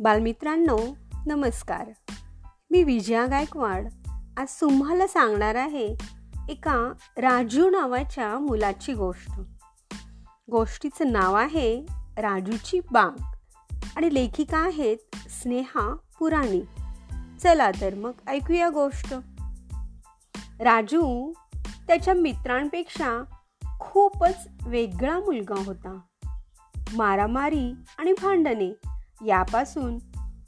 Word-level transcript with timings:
बालमित्रांनो 0.00 0.78
नमस्कार. 1.26 1.90
मी 2.70 2.82
विजया 2.82 3.26
गायकवाड. 3.26 3.88
आज 4.36 4.60
तुम्हाला 4.60 5.06
सांगणार 5.06 5.54
आहे 5.54 5.96
एका 6.48 6.92
राजू 7.16 7.70
नावाच्या 7.70 8.38
मुलाची 8.38 8.92
गोष्ट. 8.92 9.40
गोष्टीचं 10.50 11.12
नाव 11.12 11.34
आहे 11.34 11.86
राजूची 12.16 12.80
बाग 12.92 13.22
आणि 13.96 14.14
लेखिका 14.14 14.58
आहेत 14.58 14.96
स्नेहा 15.14 15.96
पुराणी. 16.18 16.60
चला 17.42 17.70
तर 17.70 17.94
मग 17.94 18.12
ऐकूया 18.26 18.68
गोष्ट. 18.68 19.14
राजू 20.60 21.32
त्याच्या 21.86 22.14
मित्रांपेक्षा 22.14 23.24
खूपच 23.80 24.48
वेगळा 24.66 25.18
मुलगा 25.18 25.62
होता. 25.66 26.00
मारामारी 26.92 27.72
आणि 27.98 28.12
भांडणे 28.12 28.72
यापासून 29.26 29.98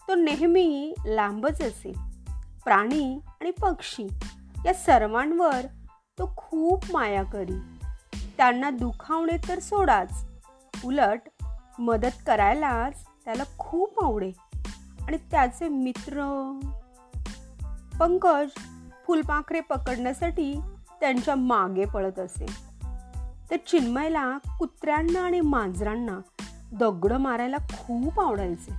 तो 0.09 0.15
नेहमी 0.15 0.95
लांबच 1.07 1.63
असेल. 1.63 1.99
प्राणी 2.65 3.19
आणि 3.41 3.51
पक्षी 3.51 4.09
या 4.67 4.75
सर्वांवर 4.75 5.61
तो 6.19 6.35
खूप 6.37 6.85
माया 6.93 7.23
करी 7.23 7.59
त्यांना 8.37 8.71
दुखावणे 8.71 9.49
तर 9.49 9.59
सोडाच. 9.59 10.27
उलट 10.85 11.21
मदत 11.79 12.23
करायलाच 12.27 13.05
त्याला 13.25 13.43
खूप 13.59 14.05
आवडे. 14.05 14.33
आणि 15.07 15.17
त्याचे 15.17 15.69
मित्र 15.69 16.23
पंकज 18.01 18.49
फुलपाखरे 19.07 19.61
पकडण्यासाठी 19.61 20.61
त्यांच्या 21.01 21.35
मागे 21.35 21.85
पळत 21.85 22.19
असे. 22.19 22.47
तर 23.51 23.57
चिन्मयला 23.67 24.39
कुत्र्यांना 24.59 25.21
आणि 25.21 25.41
मांजरांना 25.41 26.19
दगड 26.73 27.13
मारायला 27.13 27.57
खूप 27.57 28.21
आवडायचे. 28.21 28.75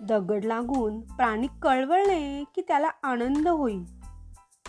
दगड 0.00 0.44
लागून 0.44 1.00
प्राणी 1.00 1.46
कळवळले 1.62 2.44
की 2.54 2.62
त्याला 2.68 2.90
आनंद 3.02 3.48
होईल. 3.48 3.84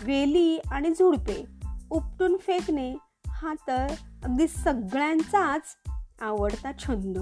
वेली 0.02 0.58
आणि 0.58 0.90
झुडपे 0.90 1.44
उपटून 1.90 2.36
फेकणे 2.36 2.96
हा 3.28 3.54
तर 3.68 3.86
अगदी 4.24 4.48
सगळ्यांचाच 4.48 5.62
आवडता 6.20 6.72
छंद. 6.78 7.18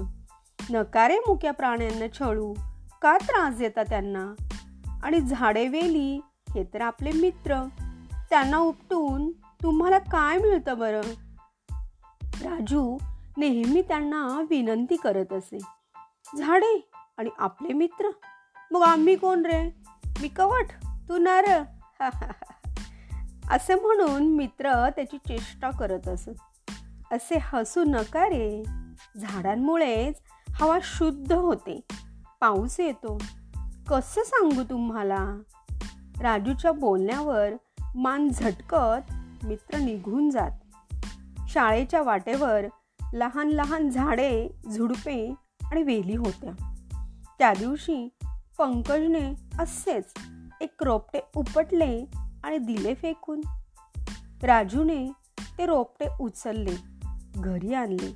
नकारे 0.69 1.17
मुक्या 1.17 1.51
प्राण्यांना 1.51 2.05
छळू 2.19 2.53
का 3.01 3.17
त्रास 3.17 3.57
देता 3.57 3.83
त्यांना? 3.83 4.33
आणि 5.03 5.19
झाडे 5.19 5.67
वेली 5.67 6.21
हे 6.55 6.63
तर 6.73 6.81
आपले 6.81 7.11
मित्र. 7.11 7.63
त्यांना 8.29 8.57
उपटून 8.57 9.31
तुम्हाला 9.31 9.97
काय 9.97 10.37
मिळतं 10.37 10.79
बरं? 10.79 11.01
राजू 12.41 12.97
नेहमी 13.37 13.81
त्यांना 13.81 14.41
विनंती 14.49 14.95
करत 14.95 15.33
असे. 15.33 15.57
झाडे 16.37 16.89
आणि 17.17 17.29
आपले 17.37 17.73
मित्र. 17.73 18.09
मग 18.71 18.81
आम्ही 18.81 19.15
कोण 19.15 19.45
रे? 19.45 19.69
मी 20.21 20.27
कवट 20.27 20.65
तू 21.09 21.17
नारळ 21.17 21.61
असे 23.51 23.75
म्हणून 23.75 24.35
मित्र 24.35 24.89
त्याची 24.89 25.17
चेष्टा 25.17 25.69
करत 25.69 26.07
असत. 26.07 26.29
असे 27.11 27.37
हसू 27.41 27.83
नका 27.83 28.25
रे 28.25 28.63
झाडांमुळेच 29.17 30.21
हवा 30.49 30.79
शुद्ध 30.83 31.33
होते. 31.33 31.81
पाऊस 32.39 32.79
येतो. 32.79 33.17
कसं 33.87 34.21
सांगू 34.23 34.63
तुम्हाला? 34.63 35.41
राजूच्या 36.21 36.71
बोलण्यावर 36.71 37.49
मान 37.95 38.29
झटकत 38.29 39.13
मित्र 39.45 39.77
निघून 39.77 40.29
जात. 40.29 40.51
शाळेच्या 41.49 42.01
वाटेवर 42.01 42.65
लहान 43.13 43.47
लहान 43.47 43.89
झाडे 43.89 44.49
झुडपे 44.71 45.33
आणि 45.63 45.83
वेली 45.83 46.15
होत्या. 46.15 46.51
त्या 47.39 47.53
दिवशी 47.53 48.09
पंकजने 48.57 49.33
असेच 49.59 50.13
एक 50.61 50.83
रोपटे 50.83 51.19
उपटले 51.35 52.05
आणि 52.43 52.57
दिले 52.57 52.93
फेकून. 52.93 53.41
राजूने 54.43 55.11
ते 55.57 55.65
रोपटे 55.65 56.05
उचलले 56.19 56.75
घरी 57.35 57.73
आणले 57.73 58.15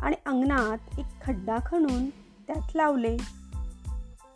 आणि 0.00 0.16
अंगणात 0.26 0.98
एक 0.98 1.06
खड्डा 1.22 1.56
खणून 1.66 2.10
त्यात 2.46 2.76
लावले. 2.76 3.16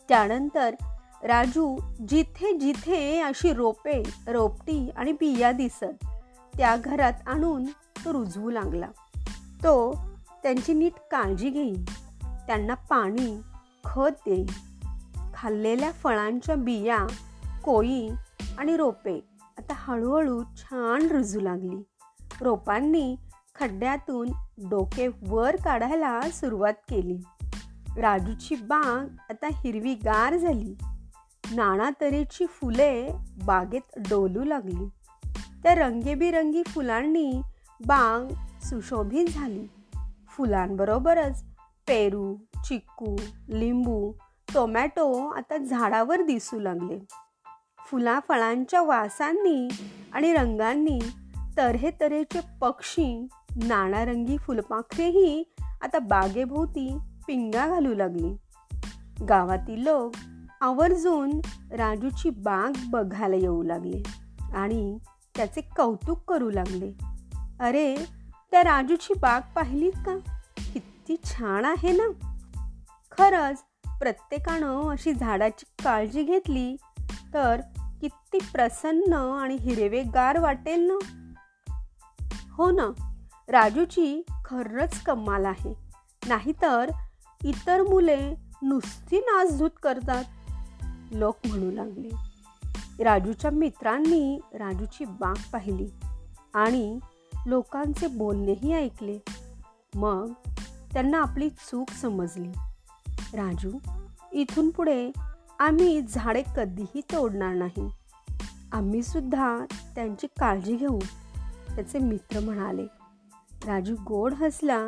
त्यानंतर 0.09 0.75
राजू 1.23 1.77
जिथे 2.09 2.59
जिथे 2.59 3.21
अशी 3.21 3.53
रोपे 3.53 4.03
रोपटी 4.27 4.91
आणि 4.91 5.13
बिया 5.13 5.53
दिसत 5.53 6.05
त्या 6.59 6.77
घरात 6.77 7.13
आणून 7.27 7.65
तो 8.05 8.13
रुजवू 8.13 8.51
लागला. 8.51 8.87
तो 9.65 9.95
त्यांची 10.43 10.75
नीट 10.75 10.93
काळजी 11.11 11.51
घेईल 11.51 11.85
त्यांना 12.47 12.75
पाणी 12.75 13.41
खत 13.85 14.11
देईल 14.11 14.51
खाल्लेल्या 15.35 15.93
फळांच्या 15.93 16.55
बिया 16.55 17.07
कोळी 17.65 18.11
आणि 18.59 18.77
रोपे 18.77 19.21
आता 19.59 19.75
हळूहळू 19.77 20.43
छान 20.57 21.07
रुजू 21.07 21.41
लागली. 21.41 21.83
रोपांनी 22.41 23.17
खड्ड्यातून 23.55 24.29
डोके 24.59 25.09
वर 25.23 25.57
काढायला 25.57 26.21
सुरुवात 26.33 26.73
केली. 26.73 27.19
राजूची 28.01 28.55
बाग 28.55 29.17
आता 29.31 29.47
हिरवीगार 29.51 30.37
झाली. 30.37 30.75
नाना 31.51 31.91
तऱ्हेची 32.01 32.47
फुले 32.47 33.11
बागेत 33.45 33.99
डोलू 33.99 34.45
लागली. 34.45 34.89
त्या 35.63 35.75
रंगेबिरंगी 35.75 36.63
फुलांनी 36.63 37.41
बाग 37.87 38.33
सुशोभित 38.61 39.27
झाली. 39.27 39.67
फुलांबरोबरच 40.29 41.43
पेरू 41.89 42.37
चिक्कू 42.65 43.17
लिंबू 43.49 44.13
टोमॅटो 44.55 45.29
आता 45.29 45.57
झाडावर 45.57 46.23
दिसू 46.23 46.61
लागले. 46.61 46.99
फुलाफळांच्या 47.91 48.83
वासांनी 48.83 49.69
आणि 50.13 50.33
रंगांनी 50.33 51.01
तऱ्हे 51.59 51.91
तऱ्हेचे 52.01 52.41
पक्षी 52.61 53.29
नानारंगी 53.57 54.37
फुलपाखरेही 54.37 55.45
आता 55.83 55.99
बागेभोवती 55.99 56.99
पिंगा 57.27 57.69
घालू 57.69 57.95
लागली. 57.95 58.37
गावातील 59.29 59.83
लोक 59.83 60.13
आवर्जून 60.61 61.31
राजूची 61.71 62.31
बाग 62.31 62.73
बघायला 62.91 63.37
येऊ 63.37 63.63
लागले 63.63 64.03
आणि 64.55 64.99
त्याचे 65.37 65.61
कौतुक 65.61 66.19
करू 66.29 66.51
लागले. 66.51 66.93
अरे 67.61 68.20
त्या 68.51 68.63
राजूची 68.63 69.15
बाग 69.15 69.41
पाहिलीत 69.55 69.93
का? 69.93 70.19
किती 70.75 71.17
छान 71.25 71.65
आहे 71.65 71.93
ना? 71.93 72.37
खरंच 73.13 73.65
प्रत्येकानं 74.01 74.91
अशी 74.91 75.13
झाडाची 75.13 75.85
काळजी 75.85 76.23
घेतली 76.23 76.77
तर 77.35 77.61
किती 78.01 78.39
प्रसन्न 78.53 79.13
आणि 79.13 79.55
हिरवेगार 79.55 80.39
वाटेल 80.39 80.91
ना? 80.91 81.27
हो 82.53 82.71
ना 82.71 83.17
राजूची 83.49 84.23
खरंच 84.45 85.03
कमाल 85.03 85.45
आहे. 85.45 85.75
नाहीतर 86.27 86.91
इतर 87.45 87.83
मुले 87.83 88.35
नुसती 88.63 89.19
नासधूत 89.19 89.71
करतात. 89.83 90.25
लोक 91.13 91.37
म्हणू 91.45 91.71
लागले. 91.71 92.11
राजूच्या 93.05 93.51
मित्रांनी 93.51 94.41
राजूची 94.55 95.05
बाग 95.05 95.35
पाहिली 95.53 95.89
आणि 96.55 96.99
लोकांचे 97.47 98.07
बोलणेही 98.07 98.73
ऐकले. 98.73 99.19
मग 99.95 100.33
त्यांना 100.93 101.19
आपली 101.19 101.51
चूक 101.51 101.91
समजली. 101.91 102.53
राजू 103.35 103.71
इथून 104.33 104.71
पुढे 104.71 105.11
आम्ही 105.59 106.03
झाडे 106.03 106.43
कधीही 106.57 107.01
तोडणार 107.01 107.55
नाही. 107.55 107.91
आम्ही 108.73 109.03
सुद्धा 109.03 109.59
त्यांची 109.95 110.27
काळजी 110.27 110.77
घेऊ 110.77 110.99
त्याचे 111.75 111.99
मित्र 111.99 112.41
म्हणाले. 112.41 112.87
राजू 113.67 113.97
गोड 114.09 114.35
हसला 114.35 114.79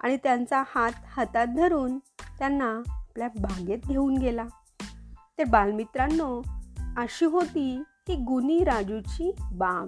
आणि 0.00 0.16
त्यांचा 0.16 0.62
हात 0.66 0.92
हातात 1.06 1.46
धरून 1.46 1.98
त्यांना 2.38 2.82
आपल्या 2.88 3.28
बागेत 3.28 3.78
घेऊन 3.88 4.18
गेला. 4.18 4.44
ते 5.38 5.44
बालमित्रांनो 5.44 6.42
अशी 6.96 7.24
होती 7.24 7.82
ही 8.08 8.16
गुनी 8.16 8.64
राजूची 8.64 9.32
बाग. 9.52 9.86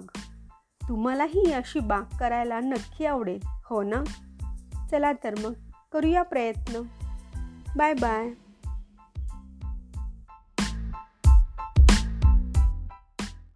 तुम्हालाही 0.89 1.51
अशी 1.51 1.79
बाग 1.79 2.17
करायला 2.19 2.59
नक्की 2.59 3.05
आवडेल 3.05 3.39
हो 3.65 3.83
ना? 3.83 4.03
चला 4.91 5.13
तर 5.13 5.35
मग 5.39 5.53
करूया 5.93 6.23
प्रयत्न. 6.23 6.81
Bye 7.75 7.93
bye. 7.93 8.29